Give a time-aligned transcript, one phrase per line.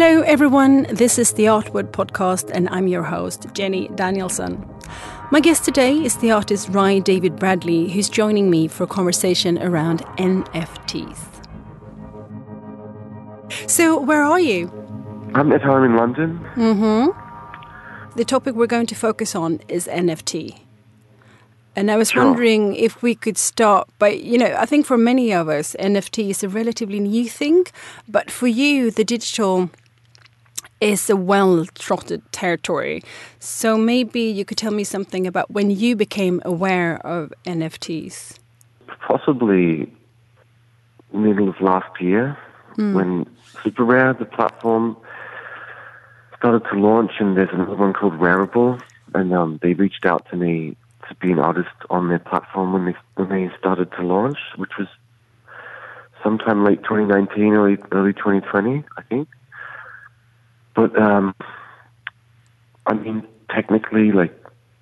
[0.00, 0.84] Hello, everyone.
[0.84, 4.64] This is the Artwood podcast, and I'm your host, Jenny Danielson.
[5.32, 9.60] My guest today is the artist Ry David Bradley, who's joining me for a conversation
[9.60, 11.18] around NFTs.
[13.68, 14.70] So, where are you?
[15.34, 16.38] I'm at home in London.
[16.54, 18.16] Mm-hmm.
[18.16, 20.60] The topic we're going to focus on is NFT.
[21.74, 22.24] And I was Sure.
[22.24, 26.30] wondering if we could start by, you know, I think for many of us, NFT
[26.30, 27.64] is a relatively new thing,
[28.08, 29.70] but for you, the digital
[30.80, 33.02] is a well trotted territory.
[33.38, 38.38] So maybe you could tell me something about when you became aware of NFTs.
[39.06, 39.92] Possibly
[41.12, 42.36] middle of last year
[42.78, 43.26] when
[43.62, 44.96] Super Rare, the platform,
[46.36, 48.80] started to launch, and there's another one called Rarible,
[49.14, 50.76] and um, they reached out to me
[51.08, 54.72] to be an artist on their platform when they when they started to launch, which
[54.78, 54.86] was
[56.22, 59.28] sometime late 2019, early early 2020, I think.
[60.78, 61.34] But um,
[62.86, 64.32] I mean, technically, like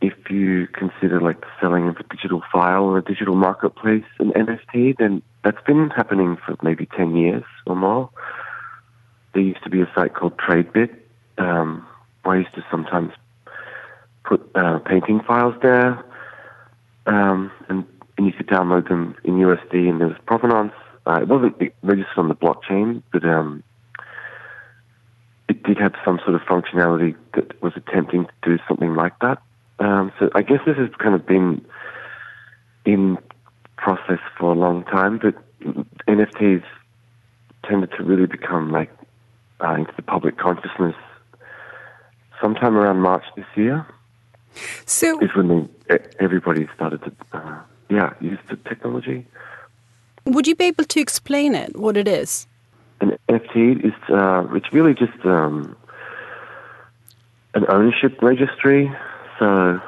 [0.02, 4.30] if you consider like the selling of a digital file in a digital marketplace, an
[4.32, 8.10] NFT, then that's been happening for maybe 10 years or more.
[9.32, 10.94] There used to be a site called TradeBit,
[11.38, 11.86] um,
[12.24, 13.12] where I used to sometimes
[14.22, 16.04] put uh, painting files there,
[17.06, 17.86] um, and,
[18.18, 20.74] and you could download them in USD, and there was provenance.
[21.06, 23.62] Uh, it wasn't registered on the blockchain, but um,
[25.48, 29.38] it did have some sort of functionality that was attempting to do something like that.
[29.78, 31.64] Um, so I guess this has kind of been
[32.84, 33.18] in
[33.76, 35.34] process for a long time, but
[36.06, 36.64] NFTs
[37.64, 38.90] tended to really become like
[39.62, 40.94] uh, into the public consciousness
[42.40, 43.86] sometime around March this year
[44.86, 49.26] So, is when they, everybody started to uh, yeah use the technology.
[50.24, 52.46] would you be able to explain it, what it is?
[53.00, 55.76] An NFT is uh, it's really just um,
[57.54, 58.90] an ownership registry.
[59.38, 59.80] So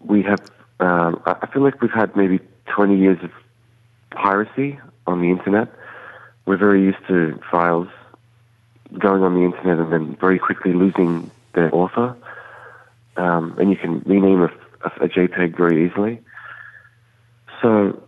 [0.00, 0.40] we have
[0.80, 2.40] um, I feel like we've had maybe
[2.74, 3.30] 20 years of
[4.10, 5.68] piracy on the internet.
[6.46, 7.88] We're very used to files
[8.98, 12.16] going on the internet and then very quickly losing their author.
[13.16, 14.46] Um, and you can rename a,
[14.84, 16.20] a, a JPEG very easily.
[17.60, 18.02] So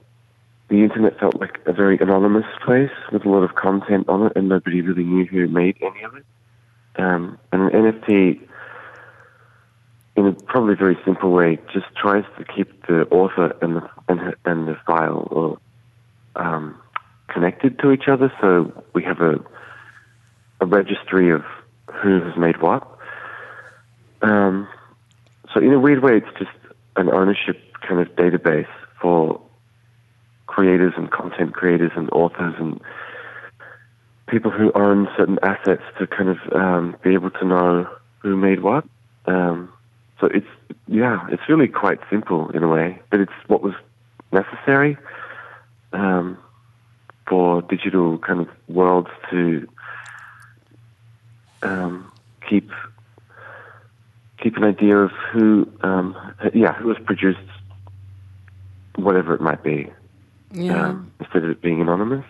[0.73, 4.33] the internet felt like a very anonymous place with a lot of content on it,
[4.35, 6.25] and nobody really knew who made any of it.
[6.97, 8.41] Um, and an NFT,
[10.17, 14.35] in a probably very simple way, just tries to keep the author and the and,
[14.47, 15.59] and the file or
[16.37, 16.81] um,
[17.29, 18.33] connected to each other.
[18.41, 19.45] So we have a
[20.63, 21.43] a registry of
[22.03, 22.89] who has made what.
[24.23, 24.67] Um,
[25.53, 26.57] so in a weird way, it's just
[26.97, 28.73] an ownership kind of database
[29.03, 29.39] for
[30.53, 32.79] creators and content creators and authors and
[34.29, 38.61] people who own certain assets to kind of um, be able to know who made
[38.61, 38.85] what.
[39.27, 39.73] Um,
[40.21, 40.47] so it's
[40.87, 43.73] yeah, it's really quite simple in a way, but it's what was
[44.31, 44.99] necessary
[45.95, 46.37] um,
[47.27, 49.67] for digital kind of worlds to
[51.63, 52.13] um,
[52.49, 52.71] keep
[54.43, 56.15] keep an idea of who um,
[56.53, 57.39] yeah who has produced
[58.97, 59.91] whatever it might be
[60.53, 60.89] Yeah.
[60.89, 62.27] um, instead of it being anonymous.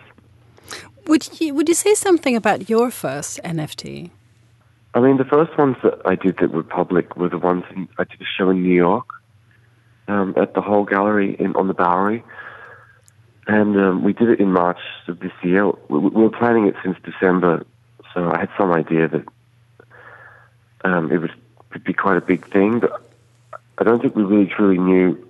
[1.07, 4.11] would you would you say something about your first NFT?
[4.95, 7.89] I mean, the first ones that I did that were public were the ones in,
[7.97, 9.07] I did a show in New York
[10.07, 12.23] um, at the Hole gallery in on the Bowery,
[13.47, 15.67] and um, we did it in March of this year.
[15.89, 17.65] We, we were planning it since December,
[18.13, 19.25] so I had some idea that
[20.85, 21.33] um, it would
[21.73, 23.01] would be quite a big thing, but
[23.79, 25.27] I don't think we really truly knew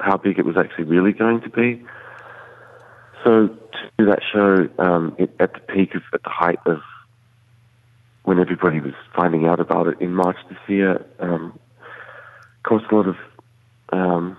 [0.00, 1.82] how big it was actually really going to be.
[3.24, 6.80] So to do that show um, it, at the peak of at the height of
[8.24, 11.58] when everybody was finding out about it in March this year, um,
[12.62, 13.16] caused a lot of
[13.90, 14.36] um,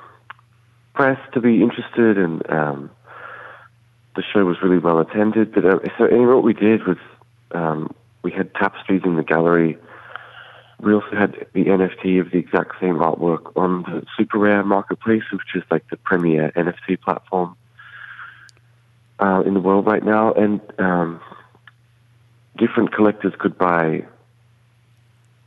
[0.93, 2.91] press to be interested, and um,
[4.15, 5.53] the show was really well attended.
[5.53, 6.97] But uh, so anyway, what we did was
[7.51, 9.77] um, we had tapestries in the gallery.
[10.81, 15.23] We also had the NFT of the exact same artwork on the Super Rare marketplace,
[15.31, 17.57] which is like the premier NFT platform
[19.19, 21.19] uh, in the world right now, and um,
[22.57, 24.05] different collectors could buy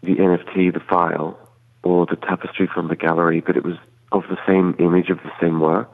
[0.03, 1.39] the NFT, the file,
[1.83, 3.77] or the tapestry from the gallery, but it was
[4.11, 5.91] of the same image of the same work.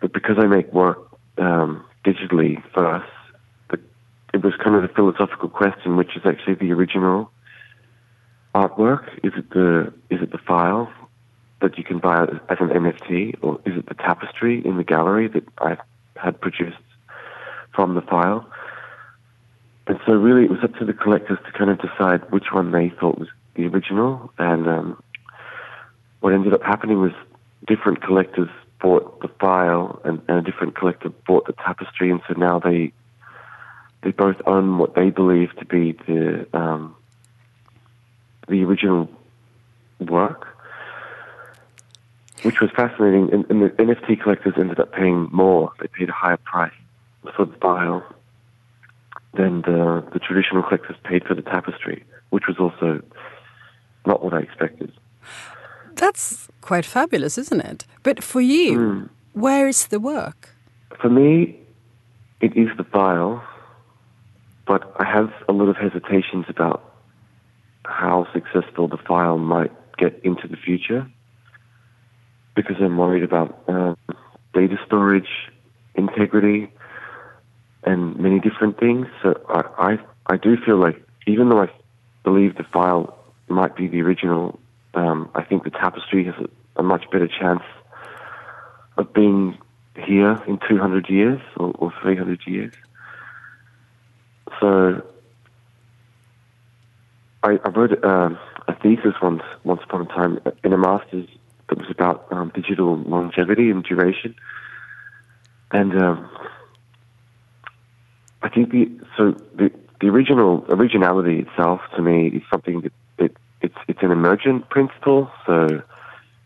[0.00, 0.98] But because I make work
[1.38, 3.10] um, digitally first,
[3.70, 3.78] the,
[4.32, 7.30] it was kind of the philosophical question, which is actually the original
[8.54, 9.08] artwork.
[9.22, 10.92] Is it the is it the file
[11.60, 15.28] that you can buy as an NFT, or is it the tapestry in the gallery
[15.28, 15.76] that I
[16.22, 16.76] had produced
[17.74, 18.46] from the file?
[19.86, 22.70] and so really it was up to the collectors to kind of decide which one
[22.70, 24.32] they thought was the original.
[24.38, 25.02] And um,
[26.20, 27.12] what ended up happening was
[27.66, 28.48] different collectors
[28.80, 32.92] bought the file, and, and a different collector bought the tapestry, and so now they
[34.02, 36.96] they both own what they believe to be the um,
[38.48, 39.08] the original
[40.00, 40.46] work,
[42.42, 43.32] which was fascinating.
[43.32, 46.72] And, and, the NFT collectors ended up paying more; they paid a higher price
[47.36, 48.04] for the file
[49.34, 53.02] than the, the traditional collectors paid for the tapestry, which was also
[54.06, 54.92] not what I expected.
[55.94, 57.86] That's quite fabulous, isn't it?
[58.02, 59.08] But for you, mm.
[59.32, 60.50] where is the work?
[61.00, 61.58] For me,
[62.40, 63.42] it is the file,
[64.66, 66.92] but I have a lot of hesitations about
[67.84, 71.06] how successful the file might get into the future
[72.54, 73.94] because I'm worried about uh,
[74.54, 75.28] data storage,
[75.94, 76.70] integrity,
[77.84, 79.06] and many different things.
[79.22, 79.62] So I,
[79.92, 81.70] I, I do feel like even though I
[82.24, 83.16] believe the file
[83.48, 84.58] might be the original,
[84.94, 87.62] um, I think the tapestry has a, a, much better chance
[88.96, 89.58] of being
[89.96, 92.72] here in 200 years or, or 300 years.
[94.60, 95.02] So
[97.42, 98.30] I, I wrote uh,
[98.68, 101.28] a thesis once, once upon a time in a master's
[101.72, 104.34] that was about um, digital longevity and duration.
[105.70, 106.30] And um,
[108.42, 109.70] I think the so the
[110.00, 112.92] the original originality itself to me is something that,
[113.62, 115.30] it's it's an emergent principle.
[115.46, 115.82] So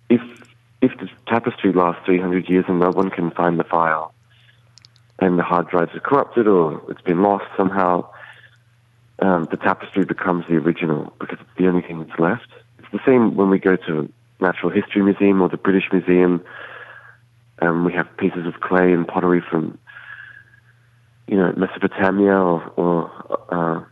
[0.08, 0.20] if
[0.80, 4.12] if the tapestry lasts 300 years and no one can find the file,
[5.18, 8.08] and the hard drives are corrupted or it's been lost somehow,
[9.20, 12.48] um, the tapestry becomes the original because it's the only thing that's left.
[12.78, 16.44] It's the same when we go to Natural History Museum or the British Museum.
[17.60, 19.78] Um, we have pieces of clay and pottery from
[21.26, 23.10] you know, Mesopotamia or, or
[23.50, 23.84] uh,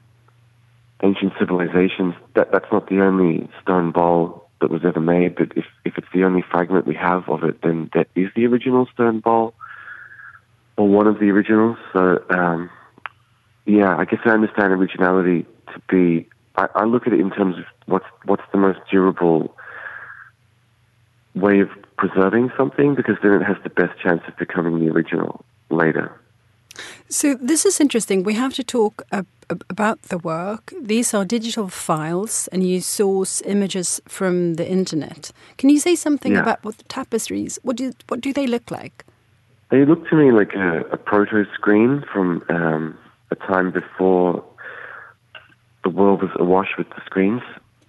[1.03, 5.35] ancient civilizations, that, that's not the only stone bowl that was ever made.
[5.35, 8.47] But if, if it's the only fragment we have of it, then that is the
[8.47, 9.55] original stone bowl
[10.77, 11.77] or one of the originals.
[11.93, 12.71] So, um,
[13.67, 16.29] yeah, I guess I understand originality to be.
[16.57, 19.57] I, I look at it in terms of what's what's the most durable
[21.35, 25.45] way of preserving something because then it has the best chance of becoming the original
[25.71, 26.21] later.
[27.09, 28.25] So this is interesting.
[28.25, 29.03] We have to talk
[29.71, 30.73] about the work.
[30.81, 35.31] These are digital files, and you source images from the internet.
[35.57, 36.41] Can you say something yeah.
[36.41, 37.59] about what the tapestries?
[37.63, 39.05] What do what do they look like?
[39.71, 42.99] They look to me like a, a proto screen from um,
[43.31, 44.45] a time before
[45.85, 47.43] the world was awash with the screens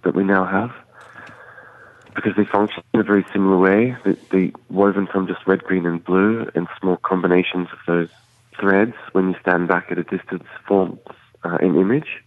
[0.04, 0.70] that we now have.
[2.16, 3.96] Because they function in a very similar way.
[4.04, 8.08] They, they woven from just red, green, and blue, and small combinations of those
[8.58, 10.98] threads when you stand back at a distance forms
[11.44, 12.22] uh, an image.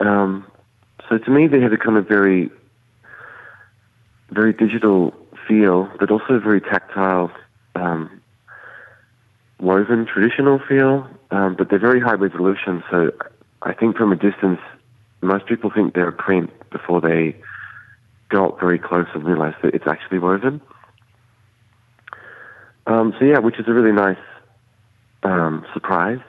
[0.00, 0.50] Um,
[1.08, 2.50] so to me, they had a kind of very,
[4.30, 5.14] very digital
[5.46, 7.30] feel, but also a very tactile,
[7.74, 8.22] um,
[9.60, 11.06] woven traditional feel.
[11.30, 12.82] Um, but they're very high resolution.
[12.90, 13.12] So
[13.62, 14.60] I think from a distance,
[15.20, 17.36] most people think they're a print before they
[18.28, 20.60] go up very close and realized that it's actually woven.
[22.86, 24.16] Um, so yeah, which is a really nice
[25.22, 26.20] um, surprise.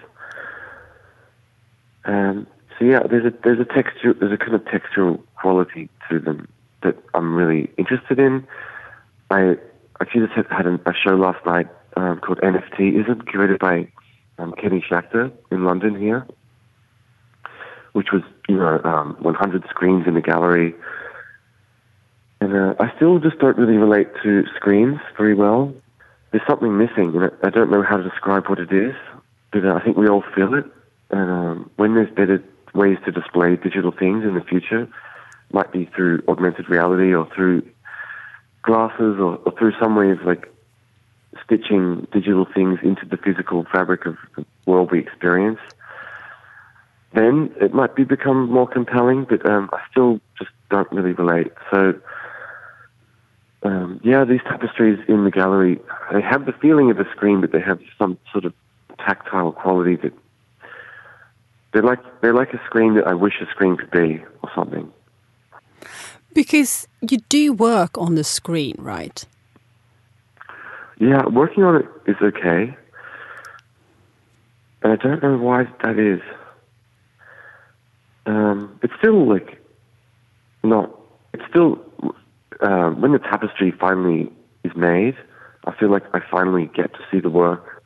[2.06, 6.20] Um, so yeah, there's a there's a texture there's a kind of textural quality to
[6.20, 6.48] them
[6.84, 8.48] that I'm really interested in.
[9.30, 9.58] I
[10.00, 13.92] actually just had, had a show last night um, called NFTism, curated by
[14.38, 16.25] um, Kenny Schachter in London here,
[17.94, 20.74] which was you know um, 100 screens in the gallery.
[22.39, 25.74] And uh, I still just don't really relate to screens very well
[26.32, 28.96] there's something missing, and I don't know how to describe what it is,
[29.51, 30.65] but I think we all feel it.
[31.10, 34.88] And um, when there's better ways to display digital things in the future,
[35.53, 37.63] might be through augmented reality or through
[38.63, 40.51] glasses or, or through some way of like
[41.46, 45.60] stitching digital things into the physical fabric of the world we experience,
[47.13, 49.25] then it might be become more compelling.
[49.29, 51.53] But um, I still just don't really relate.
[51.72, 51.94] So
[53.64, 55.80] um, yeah, these tapestries in the gallery,
[56.14, 58.54] they have the feeling of a screen, but they have some sort of
[59.00, 60.14] tactile quality that
[61.74, 64.92] they're like they're like a screen that I wish a screen could be, or something.
[66.34, 69.26] Because you do work on the screen, right?
[71.00, 72.76] Yeah, working on it is okay,
[74.84, 76.22] and I don't know why that is.
[78.26, 79.62] Um, it's still like
[80.64, 80.92] not.
[81.34, 81.87] It's still
[82.62, 84.32] um, when the tapestry finally
[84.64, 85.16] is made,
[85.66, 87.84] I feel like I finally get to see the work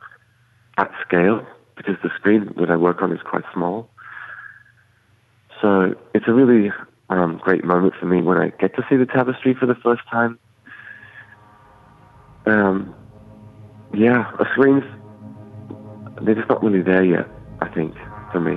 [0.78, 3.88] at scale because the screen that I work on is quite small.
[5.60, 6.70] So it's a really
[7.08, 10.02] um, great moment for me when I get to see the tapestry for the first
[10.10, 10.38] time.
[12.46, 12.94] Um,
[13.94, 14.84] yeah, a screen's
[16.22, 17.28] they're just not really there yet.
[17.60, 17.94] I think
[18.32, 18.56] for me.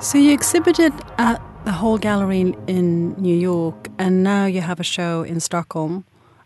[0.00, 4.84] So you exhibited at the Hole gallery in New York, and now you have a
[4.84, 6.04] show in Stockholm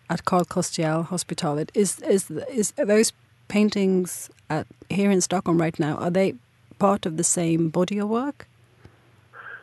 [0.08, 1.58] at Carl Kostyal Hospital.
[1.74, 3.12] Is is those
[3.48, 5.96] paintings at, here in Stockholm right now?
[5.96, 6.34] Are they
[6.78, 8.46] part of the same body of work?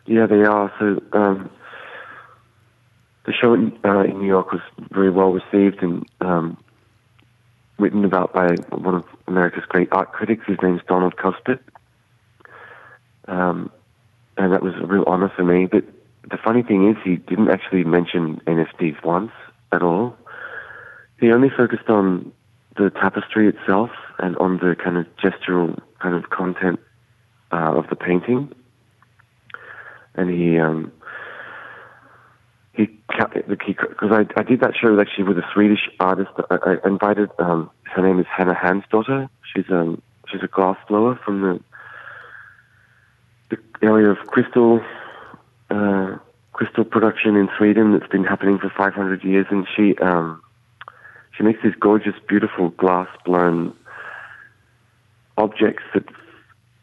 [0.05, 0.71] Yeah, they are.
[0.77, 1.50] So um,
[3.25, 6.57] the show in, uh, in, New York was very well received and um,
[7.79, 10.45] written about by one of America's great art critics.
[10.45, 11.59] His name's Donald Kuspit.
[13.27, 13.71] Um,
[14.37, 15.65] and that was a real honor for me.
[15.65, 15.83] But
[16.29, 19.31] the funny thing is, he didn't actually mention NFTs once
[19.71, 20.15] at all.
[21.19, 22.31] He only focused on
[22.77, 23.89] the tapestry itself
[24.19, 26.79] and on the kind of gestural kind of content
[27.51, 28.53] uh, of the painting.
[30.15, 30.91] And he um,
[32.73, 32.87] he
[33.47, 36.31] because I, I did that show actually with a Swedish artist.
[36.49, 39.29] I, I invited um, her name is Hanna Hansdotter.
[39.53, 41.59] She's um she's a glass blower from the
[43.82, 44.82] area of crystal
[45.70, 46.17] uh,
[46.53, 50.41] crystal production in Sweden that's been happening for 500 years, and she um
[51.38, 53.75] she makes these gorgeous, beautiful glass blown
[55.38, 56.05] objects that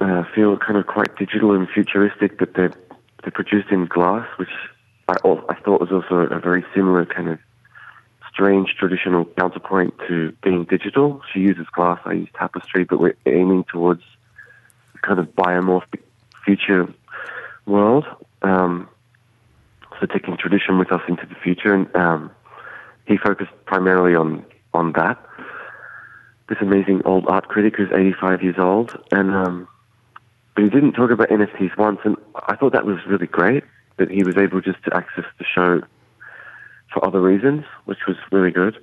[0.01, 2.73] uh, feel kind of quite digital and futuristic, but they're
[3.23, 4.51] they're produced in glass, which
[5.09, 5.15] I,
[5.49, 7.39] I thought was also a very similar kind of
[8.33, 11.23] strange traditional counterpoint to being digital.
[11.33, 14.03] She uses glass, I use tapestry, but we're aiming towards
[15.03, 16.01] kind of biomorphic
[16.45, 16.93] future
[17.67, 18.05] world.
[18.43, 18.89] Um,
[20.01, 22.31] so taking tradition with us into the future, and um,
[23.07, 24.45] he focused primarily on
[24.75, 25.25] on that.
[26.49, 29.69] This amazing old art critic who's 85 years old, and um,
[30.55, 33.65] but he didn't talk about NFTs once, and I thought that was really great
[33.99, 35.83] that he was able just to access the show
[36.93, 38.77] for other reasons, which was really good.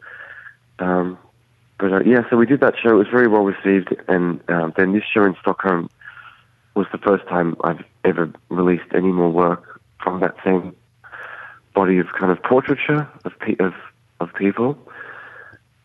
[0.79, 1.17] Um,
[1.79, 2.91] but uh, yeah, so we did that show.
[2.91, 5.89] It was very well received, and um, then this show in Stockholm
[6.79, 10.73] was the first time I've ever released any more work from that same
[11.75, 13.73] body of kind of portraiture of pe- of
[14.21, 14.77] of people.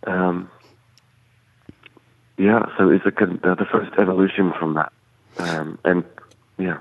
[0.07, 0.49] Um,
[2.39, 4.93] yeah, so it's a, uh, the first evolution from that,
[5.39, 6.05] um, and
[6.59, 6.79] yeah.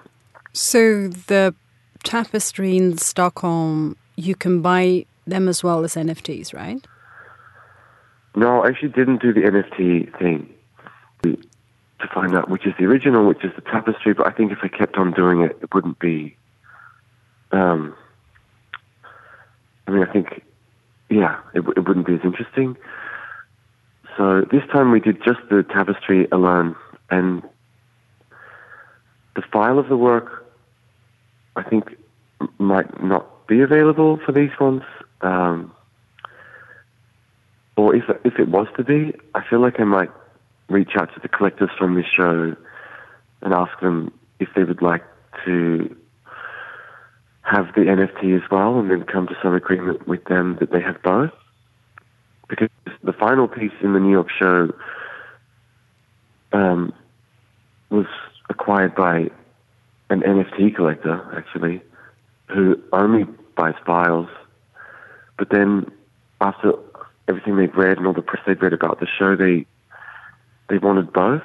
[0.54, 1.56] So the
[2.04, 6.86] tapestry in Stockholm, you can buy them as well as NFTs, right?
[8.36, 10.54] No, I actually didn't do the NFT thing
[12.04, 14.14] to find out which is the original, which is the tapestry.
[14.14, 16.38] But I think if I kept on doing it, it wouldn't be.
[17.52, 17.96] Um,
[19.88, 20.44] I mean, I think,
[21.10, 22.78] yeah, it, it wouldn't be as interesting.
[24.18, 26.76] So this time we did just the tapestry alone,
[27.10, 27.42] and
[29.36, 30.46] the file of the work
[31.56, 31.96] I think
[32.60, 34.84] might not be available for these ones.
[35.22, 35.74] Um,
[37.76, 40.12] or if if it was to be, I feel like I might
[40.70, 42.56] reach out to the collectors from this show
[43.42, 45.04] and ask them if they would like
[45.46, 45.96] to
[47.42, 50.82] have the NFT as well, and then come to some agreement with them that they
[50.82, 51.32] have both.
[52.48, 52.70] Because
[53.04, 54.74] the final piece in the New York show
[56.54, 56.94] um,
[57.90, 58.06] was
[58.50, 59.30] acquired by
[60.10, 61.82] an NFT collector actually,
[62.48, 64.30] who only buys files.
[65.38, 65.92] But then
[66.40, 66.74] after
[67.28, 69.66] everything they've read and all the press they've read about the show, they
[70.74, 71.44] they wanted both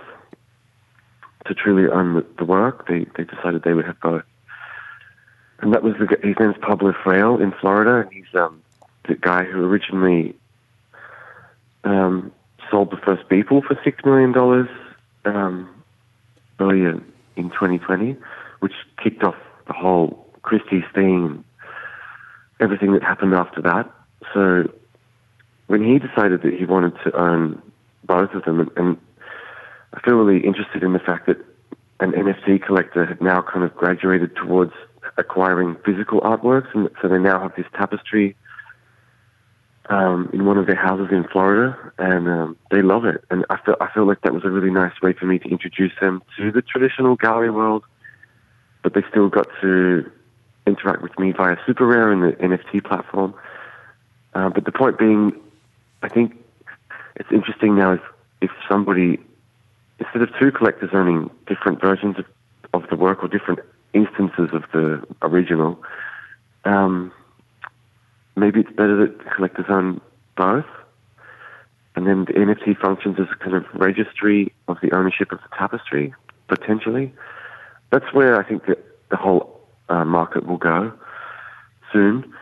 [1.46, 2.88] to truly own the, work.
[2.88, 4.24] They they decided they would have both,
[5.60, 8.62] and that was the his name's Pablo Fraile in Florida, and he's um,
[9.06, 10.34] the guy who originally
[11.84, 12.32] um,
[12.70, 14.68] sold the first Beeple for six million dollars
[15.26, 15.68] um,
[16.58, 17.00] earlier
[17.36, 18.16] in 2020
[18.60, 21.44] which kicked off the whole Christie's thing,
[22.60, 23.88] everything that happened after that.
[24.34, 24.72] So
[25.68, 27.62] when he decided that he wanted to own
[28.04, 28.96] both of them, and, and
[29.94, 31.38] I feel really interested in the fact that
[32.00, 34.72] an NFT collector had now kind of graduated towards
[35.16, 38.36] acquiring physical artworks, and so they now have this tapestry
[39.90, 43.24] um, in one of their houses in Florida, and um, they love it.
[43.30, 45.48] And I feel I feel like that was a really nice way for me to
[45.48, 47.84] introduce them to the traditional gallery world
[48.82, 50.10] but they still got to
[50.66, 53.34] interact with me via Super Rare and the NFT platform.
[54.34, 55.32] Uh, but the point being,
[56.02, 56.36] I think
[57.16, 58.00] it's interesting now if,
[58.40, 59.18] if somebody,
[59.98, 62.24] instead of two collectors owning different versions of,
[62.74, 63.60] of the work or different
[63.92, 65.82] instances of the original,
[66.64, 67.12] um,
[68.36, 70.00] maybe it's better that collectors own
[70.36, 70.66] both.
[71.96, 75.56] And then the NFT functions as a kind of registry of the ownership of the
[75.56, 76.14] tapestry,
[76.46, 77.12] potentially.
[77.90, 80.92] That's where I think that the whole uh, market will go
[81.92, 82.32] soon.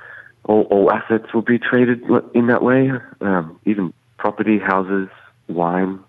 [0.45, 2.03] All, all assets will be traded
[2.35, 5.09] in that way, um, even property, houses,
[5.49, 6.01] wine,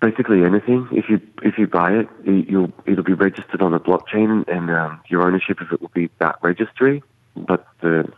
[0.00, 0.88] basically anything.
[0.92, 5.00] If you if you buy it, you'll it'll be registered on the blockchain, and um,
[5.08, 7.02] your ownership of it will be that registry.
[7.36, 8.10] But the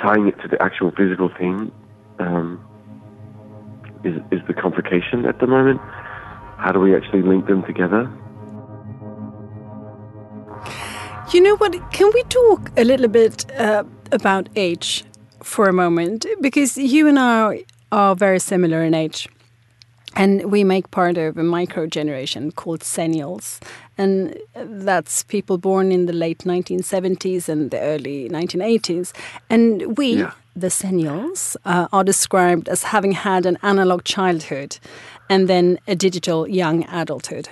[0.00, 1.70] tying it to the actual physical thing
[2.18, 2.60] um,
[4.04, 5.80] is is the complication at the moment.
[6.58, 8.10] How do we actually link them together?
[11.32, 11.72] You know what?
[11.92, 15.04] Can we talk a little bit uh, about age
[15.42, 16.24] for a moment?
[16.40, 19.28] Because you and I are very similar in age.
[20.16, 23.60] And we make part of a micro generation called Xennials.
[23.98, 29.12] And that's people born in the late 1970s and the early 1980s.
[29.50, 30.32] And we, yeah.
[30.54, 34.78] the Xennials, uh, are described as having had an analog childhood
[35.28, 37.50] and then a digital young adulthood.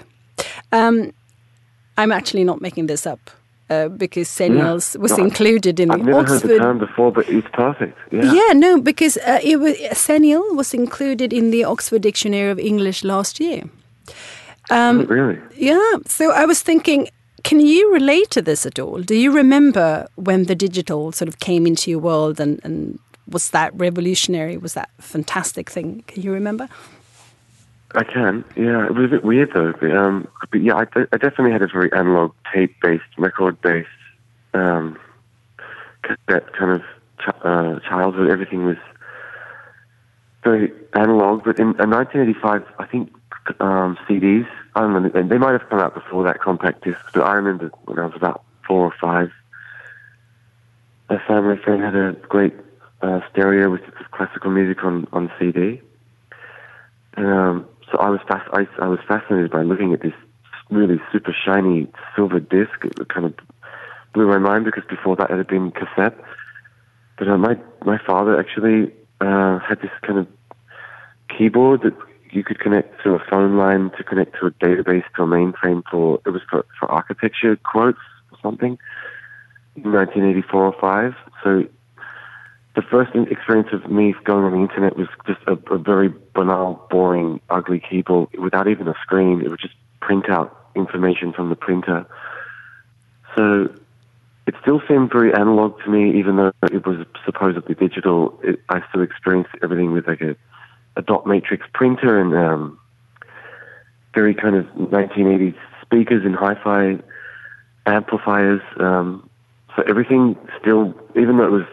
[0.72, 1.12] Um,
[1.98, 3.30] I'm actually not making this up.
[3.70, 5.00] Uh, because Xennials yeah.
[5.00, 6.42] was no, included in I've the never Oxford.
[6.42, 7.98] heard the term before, but it's perfect.
[8.10, 12.58] Yeah, yeah no, because uh, it was Xennial was included in the Oxford Dictionary of
[12.58, 13.64] English last year.
[14.70, 15.40] Um, really?
[15.56, 15.96] Yeah.
[16.06, 17.08] So I was thinking,
[17.42, 19.00] can you relate to this at all?
[19.00, 23.50] Do you remember when the digital sort of came into your world, and, and was
[23.50, 24.58] that revolutionary?
[24.58, 26.04] Was that fantastic thing?
[26.06, 26.68] Can you remember?
[27.94, 28.86] I can, yeah.
[28.86, 30.82] It was a bit weird though, but, um, but yeah, I,
[31.12, 33.88] I definitely had a very analog, tape-based, record-based,
[34.52, 34.98] um,
[36.02, 36.82] cassette kind of
[37.20, 38.30] ch- uh, childhood.
[38.30, 38.76] Everything was
[40.42, 41.44] very analog.
[41.44, 43.12] But in, in 1985, I think
[43.60, 44.46] um, CDs.
[44.74, 45.22] I don't know.
[45.22, 48.16] They might have come out before that compact disc, but I remember when I was
[48.16, 49.30] about four or five.
[51.10, 52.54] A family friend had a great
[53.02, 55.80] uh, stereo with classical music on on CD.
[57.16, 60.14] Um, so I was fast, I, I was fascinated by looking at this
[60.70, 62.84] really super shiny silver disc.
[62.84, 63.34] It kind of
[64.12, 66.18] blew my mind because before that it had been cassette.
[67.18, 70.26] But uh, my my father actually uh, had this kind of
[71.36, 71.94] keyboard that
[72.30, 75.82] you could connect to a phone line to connect to a database to a mainframe
[75.90, 77.98] for it was for, for architecture quotes
[78.32, 78.78] or something
[79.76, 81.14] in 1984 or 5.
[81.42, 81.64] So
[82.74, 86.86] the first experience of me going on the internet was just a, a very banal,
[86.90, 89.42] boring, ugly keyboard without even a screen.
[89.42, 92.04] It would just print out information from the printer.
[93.36, 93.68] So
[94.46, 98.38] it still seemed very analog to me, even though it was supposedly digital.
[98.42, 100.36] It, I still experienced everything with like a,
[100.96, 102.78] a dot matrix printer and um,
[104.14, 106.98] very kind of 1980s speakers and hi-fi
[107.86, 108.62] amplifiers.
[108.78, 109.28] Um,
[109.76, 111.66] so everything still, even though it was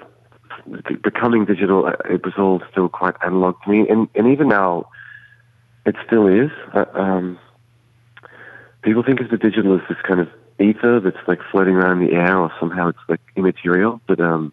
[1.01, 4.89] becoming digital, uh, it was all still quite analog to me, and and even now,
[5.85, 6.51] it still is.
[6.73, 7.39] Uh, um,
[8.81, 12.07] people think of the digital as this kind of ether that's like floating around in
[12.07, 14.01] the air, or somehow it's like immaterial.
[14.07, 14.51] But um,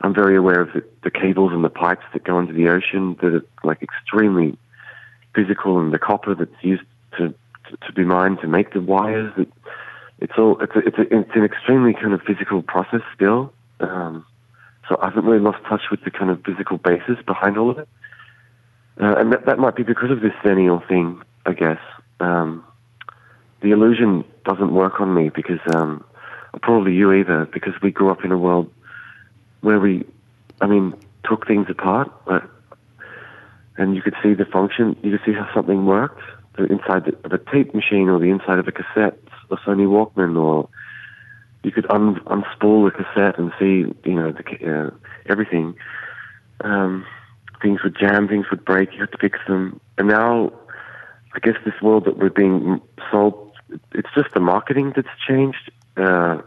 [0.00, 3.16] I'm very aware of the, the cables and the pipes that go into the ocean
[3.22, 4.58] that are like extremely
[5.34, 6.84] physical, and the copper that's used
[7.18, 7.34] to
[7.70, 9.32] to, to be mined to make the wires.
[10.18, 13.52] It's all it's a, it's, a, it's an extremely kind of physical process still.
[13.80, 14.24] Um,
[14.88, 17.78] so I haven't really lost touch with the kind of physical basis behind all of
[17.78, 17.88] it.
[19.00, 21.80] Uh, and that, that might be because of this Xennial thing, I guess.
[22.20, 22.64] Um,
[23.60, 26.04] the illusion doesn't work on me because, um,
[26.62, 28.70] probably you either, because we grew up in a world
[29.60, 30.04] where we,
[30.60, 30.94] I mean,
[31.28, 32.10] took things apart,
[33.76, 36.22] and you could see the function, you could see how something worked,
[36.56, 39.18] the inside of a tape machine or the inside of a cassette,
[39.50, 40.68] or Sony Walkman, or
[41.66, 44.90] you could un, unspool the cassette and see, you know, the, uh,
[45.26, 45.74] everything.
[46.60, 47.04] Um,
[47.60, 49.80] things would jam, things would break, you had to fix them.
[49.98, 50.52] And now,
[51.34, 53.52] I guess this world that we're being sold,
[53.92, 55.72] it's just the marketing that's changed.
[55.96, 56.38] Uh,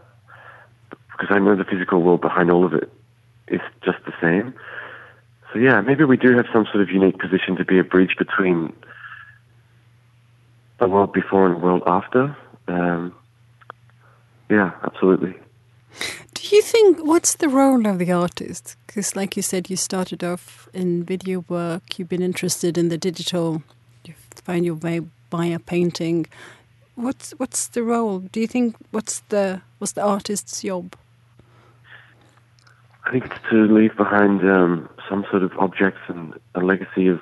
[0.88, 2.90] because I know the physical world behind all of it
[3.48, 4.54] is just the same.
[5.52, 8.16] So yeah, maybe we do have some sort of unique position to be a bridge
[8.18, 8.72] between
[10.78, 12.34] the world before and the world after.
[12.68, 13.14] Um,
[14.50, 15.34] yeah, absolutely.
[16.34, 18.76] Do you think what's the role of the artist?
[18.86, 21.98] Because, like you said, you started off in video work.
[21.98, 23.62] You've been interested in the digital.
[24.04, 26.26] You find your way via painting.
[26.96, 28.18] What's what's the role?
[28.18, 30.96] Do you think what's the what's the artist's job?
[33.06, 37.20] I think it's to leave behind um, some sort of objects and a legacy of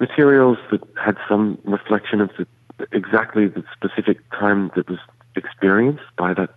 [0.00, 2.46] materials that had some reflection of the,
[2.92, 4.98] exactly the specific time that was
[5.38, 6.50] experienced by that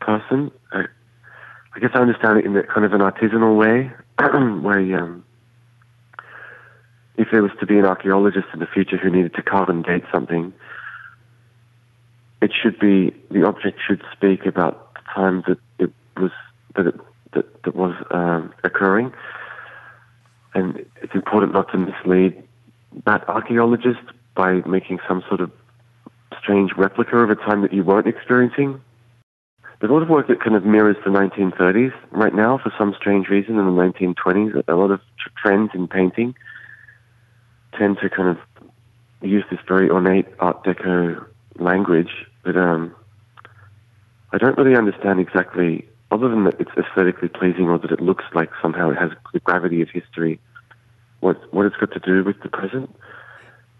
[0.00, 0.50] person.
[0.72, 0.84] I,
[1.74, 3.90] I guess I understand it in a kind of an artisanal way.
[4.62, 5.24] where um,
[7.16, 10.04] if there was to be an archaeologist in the future who needed to carbon date
[10.12, 10.52] something,
[12.42, 16.30] it should be the object should speak about the time that it was
[16.76, 17.00] that it
[17.32, 19.12] that, that was um, occurring,
[20.54, 22.42] and it's important not to mislead
[23.04, 24.00] that archaeologist
[24.34, 25.50] by making some sort of
[26.40, 28.80] strange replica of a time that you weren't experiencing.
[29.80, 32.94] There's a lot of work that kind of mirrors the 1930s right now for some
[32.98, 34.62] strange reason in the 1920s.
[34.68, 35.00] A lot of
[35.42, 36.34] trends in painting
[37.78, 38.38] tend to kind of
[39.22, 41.24] use this very ornate Art Deco
[41.58, 42.10] language,
[42.44, 42.94] but um,
[44.32, 48.24] I don't really understand exactly, other than that it's aesthetically pleasing or that it looks
[48.34, 50.40] like somehow it has the gravity of history,
[51.20, 52.94] what what it's got to do with the present.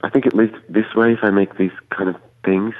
[0.02, 2.74] I think at least this way, if I make these kind of things,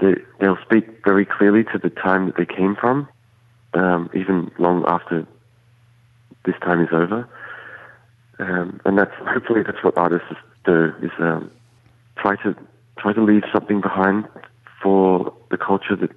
[0.00, 3.08] they, they'll speak very clearly to the time that they came from,
[3.74, 5.26] um, even long after
[6.44, 7.28] this time is over.
[8.38, 10.28] Um, and that's hopefully that's what artists
[10.64, 11.50] do is um,
[12.16, 12.54] try to
[12.98, 14.26] try to leave something behind
[14.82, 16.10] for the culture that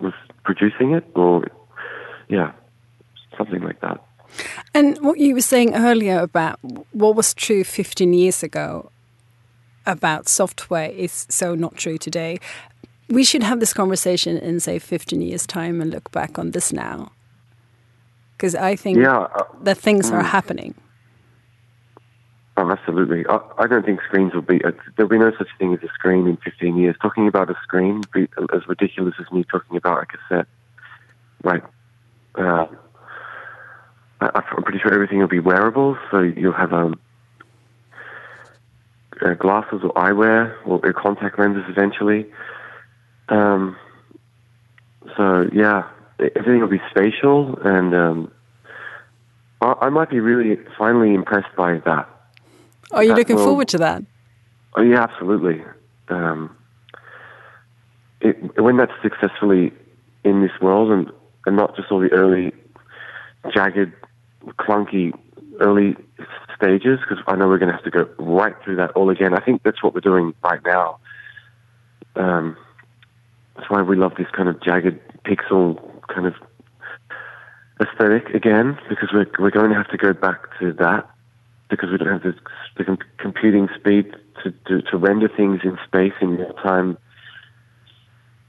[0.00, 0.12] was
[0.44, 1.46] producing it, or
[2.28, 2.52] yeah,
[3.36, 4.00] something like that.
[4.74, 6.58] And what you were saying earlier about
[6.92, 8.91] what was true 15 years ago
[9.86, 12.38] about software is so not true today.
[13.08, 16.72] We should have this conversation in, say, 15 years' time and look back on this
[16.72, 17.12] now.
[18.36, 20.14] Because I think yeah, uh, that things mm.
[20.14, 20.74] are happening.
[22.56, 23.24] Oh, absolutely.
[23.26, 25.92] I, I, don't think screens will be, uh, there'll be no such thing as a
[25.94, 26.96] screen in 15 years.
[27.00, 30.46] Talking about a screen be as ridiculous as me talking about a cassette.
[31.42, 31.62] Right.
[32.34, 32.66] Uh,
[34.20, 37.00] I, am pretty sure everything will be wearable, so you'll have um,
[39.24, 42.26] uh, glasses or eyewear or contact lenses eventually.
[43.28, 43.76] Um,
[45.16, 48.32] so yeah, everything will be spatial, and um,
[49.60, 52.08] I, I, might be really finally impressed by that.
[52.90, 54.02] Are you looking will, forward to that?
[54.74, 55.62] Oh yeah, absolutely.
[56.08, 56.56] Um,
[58.20, 59.72] it, when that's successfully
[60.24, 61.10] in this world, and
[61.46, 62.52] and not just all the early
[63.52, 63.92] jagged,
[64.58, 65.12] clunky
[65.60, 65.96] early
[66.62, 69.34] stages because I know we're going to have to go right through that all again.
[69.34, 70.98] I think that's what we're doing right now.
[72.14, 72.56] Um,
[73.56, 76.34] that's why we love this kind of jagged pixel kind of
[77.80, 81.08] aesthetic again because we're we're going to have to go back to that
[81.68, 82.34] because we don't have the,
[82.76, 86.98] the computing speed to, to, to render things in space in real time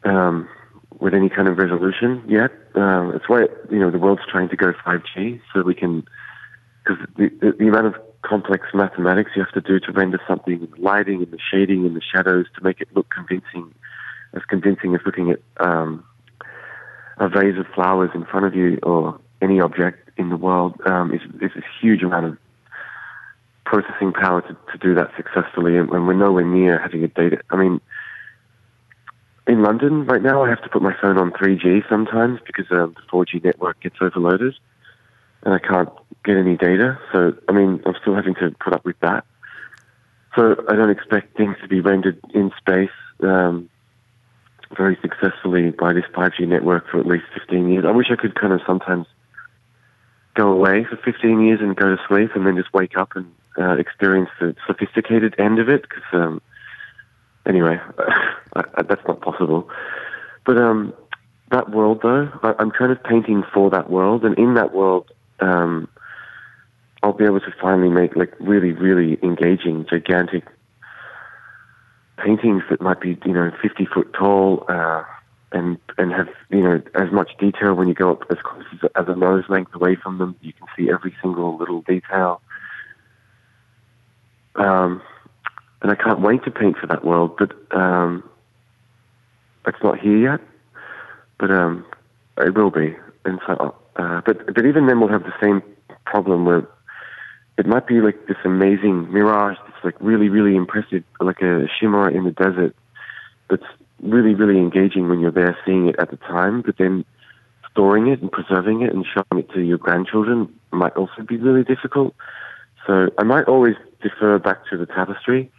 [0.03, 0.47] um,
[0.99, 2.51] with any kind of resolution yet.
[2.75, 6.05] Um, that's why you know the world's trying to go 5G so we can
[6.83, 10.59] because the, the, the, amount of complex mathematics you have to do to render something,
[10.59, 13.73] the lighting and the shading and the shadows to make it look convincing,
[14.33, 16.03] as convincing as looking at um,
[17.17, 21.13] a vase of flowers in front of you or any object in the world um,
[21.13, 22.37] is, is a huge amount of
[23.65, 27.39] processing power to, to do that successfully, and, and we're nowhere near having a data.
[27.49, 27.81] I mean,
[29.47, 32.95] in London right now, I have to put my phone on 3G sometimes because um,
[32.95, 34.53] the 4G network gets overloaded
[35.45, 35.89] and I can't
[36.23, 36.99] get any data.
[37.11, 39.25] So, I mean, I'm still having to put up with that.
[40.35, 42.89] So, I don't expect things to be rendered in space
[43.21, 43.69] um,
[44.75, 47.85] very successfully by this 5G network for at least 15 years.
[47.85, 49.07] I wish I could kind of sometimes
[50.35, 53.31] go away for 15 years and go to sleep and then just wake up and
[53.57, 55.83] uh, experience the sophisticated end of it.
[55.83, 56.41] Because, um,
[57.45, 57.79] anyway,
[58.55, 59.69] I, I, that's not possible.
[60.45, 60.93] But um,
[61.51, 65.11] that world, though, I, I'm kind of painting for that world, and in that world,
[65.39, 65.87] um,
[67.03, 70.45] I'll be able to finally make like really, really engaging, gigantic
[72.17, 75.03] paintings that might be, you know, 50 foot tall, uh,
[75.51, 78.89] and, and have, you know, as much detail when you go up as close as,
[78.95, 80.35] as a nose length away from them.
[80.41, 82.41] You can see every single little detail.
[84.55, 85.01] Um,
[85.81, 88.23] and I can't wait to paint for that world, but, um,
[89.67, 90.41] it's not here yet,
[91.37, 91.85] but, um,
[92.37, 92.95] it will be.
[93.25, 95.61] And so uh, but but even then, we'll have the same
[96.05, 96.67] problem where
[97.57, 102.09] it might be like this amazing mirage that's like really really impressive, like a shimmer
[102.09, 102.75] in the desert.
[103.49, 103.65] That's
[104.01, 106.61] really really engaging when you're there seeing it at the time.
[106.61, 107.05] But then
[107.71, 111.63] storing it and preserving it and showing it to your grandchildren might also be really
[111.63, 112.15] difficult.
[112.85, 115.51] So I might always defer back to the tapestry,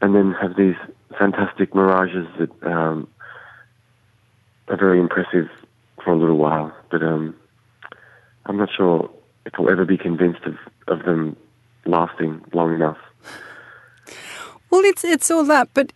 [0.00, 0.76] and then have these
[1.18, 3.08] fantastic mirages that um,
[4.68, 5.48] are very impressive
[6.04, 7.34] for a little while, but um,
[8.46, 9.10] I'm not sure
[9.46, 10.56] if I'll ever be convinced of,
[10.88, 11.36] of them
[11.86, 12.98] lasting long enough.
[14.70, 15.92] Well, it's it's all that, but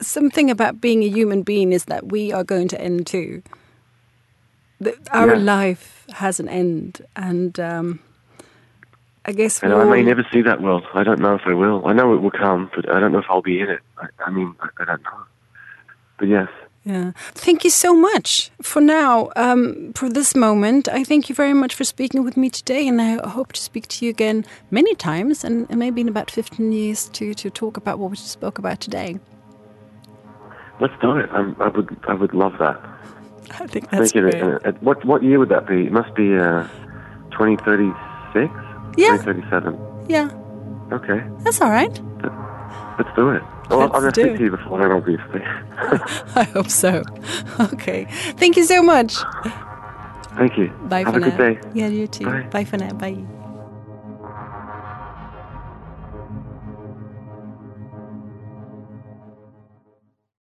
[0.00, 3.42] something about being a human being is that we are going to end too.
[4.80, 5.34] the, our Yeah.
[5.36, 8.00] life has an end, and um,
[9.24, 10.84] I guess And I may never see that world.
[10.94, 11.86] I don't know if I will.
[11.86, 13.80] I know it will come, but I don't know if I'll be in it.
[13.98, 15.22] I, I mean, I, I don't know.
[16.18, 16.48] But yes,
[16.84, 17.12] Yeah.
[17.34, 19.30] Thank you so much for now.
[19.36, 23.00] Um, for this moment, I thank you very much for speaking with me today, and
[23.00, 26.72] I hope to speak to you again many times, and, and maybe in about fifteen
[26.72, 29.20] years to to talk about what we spoke about today.
[30.80, 31.30] let's do it.
[31.30, 32.80] I'm, I would, I would love that.
[33.60, 34.40] I think that's Make it.
[34.40, 34.66] great.
[34.66, 35.86] Uh, what, what year would that be?
[35.86, 36.66] It must be uh,
[37.30, 38.50] 2036.
[38.96, 39.16] Yeah.
[39.18, 39.78] 2037.
[40.08, 40.30] yeah,
[40.92, 41.92] Okay, that's all right.
[42.98, 43.42] let's do it.
[43.78, 45.42] Well, I'm going to speak to you before then, obviously.
[46.36, 47.02] I hope so.
[47.74, 48.04] Okay.
[48.38, 49.24] Thank you so much.
[50.36, 50.68] Thank you.
[50.88, 51.60] Bye Have for a good day.
[51.74, 52.24] Yeah, you too.
[52.24, 52.42] Bye.
[52.50, 52.92] Bye for now.
[52.92, 53.41] Bye.